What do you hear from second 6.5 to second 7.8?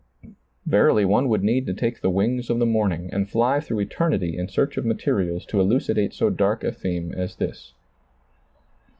a theme as this.